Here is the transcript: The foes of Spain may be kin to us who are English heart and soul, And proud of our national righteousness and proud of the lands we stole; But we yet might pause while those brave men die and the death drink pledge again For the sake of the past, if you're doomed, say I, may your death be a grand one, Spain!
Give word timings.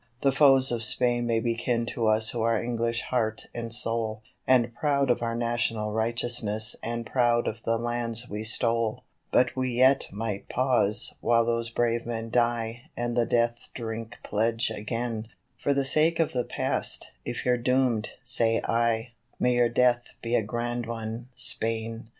The 0.21 0.31
foes 0.31 0.71
of 0.71 0.81
Spain 0.83 1.27
may 1.27 1.39
be 1.39 1.53
kin 1.53 1.85
to 1.85 2.07
us 2.07 2.31
who 2.31 2.41
are 2.41 2.59
English 2.59 3.03
heart 3.03 3.45
and 3.53 3.71
soul, 3.71 4.23
And 4.47 4.73
proud 4.73 5.11
of 5.11 5.21
our 5.21 5.35
national 5.35 5.91
righteousness 5.91 6.75
and 6.81 7.05
proud 7.05 7.47
of 7.47 7.61
the 7.65 7.77
lands 7.77 8.27
we 8.27 8.43
stole; 8.43 9.03
But 9.31 9.55
we 9.55 9.73
yet 9.73 10.07
might 10.11 10.49
pause 10.49 11.13
while 11.21 11.45
those 11.45 11.69
brave 11.69 12.07
men 12.07 12.31
die 12.31 12.89
and 12.97 13.15
the 13.15 13.27
death 13.27 13.69
drink 13.75 14.17
pledge 14.23 14.71
again 14.71 15.27
For 15.59 15.71
the 15.71 15.85
sake 15.85 16.19
of 16.19 16.33
the 16.33 16.45
past, 16.45 17.11
if 17.23 17.45
you're 17.45 17.57
doomed, 17.57 18.09
say 18.23 18.59
I, 18.63 19.11
may 19.39 19.53
your 19.53 19.69
death 19.69 20.01
be 20.23 20.33
a 20.33 20.41
grand 20.41 20.87
one, 20.87 21.29
Spain! 21.35 22.09